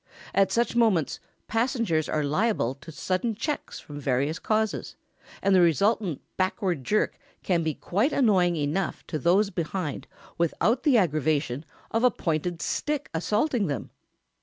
At 0.33 0.51
such 0.51 0.75
moments 0.75 1.19
passengers 1.45 2.09
are 2.09 2.23
liable 2.23 2.73
to 2.73 2.91
sudden 2.91 3.35
checks 3.35 3.79
from 3.79 3.99
various 3.99 4.39
causes, 4.39 4.95
and 5.43 5.53
the 5.53 5.61
resultant 5.61 6.21
backward 6.37 6.83
jerk 6.83 7.19
can 7.43 7.61
be 7.61 7.75
quite 7.75 8.11
annoying 8.11 8.55
enough 8.55 9.05
to 9.05 9.19
those 9.19 9.51
behind 9.51 10.07
without 10.39 10.81
the 10.81 10.97
aggravation 10.97 11.63
of 11.91 12.03
a 12.03 12.09
pointed 12.09 12.63
stick 12.63 13.11
assaulting 13.13 13.67
them. 13.67 13.91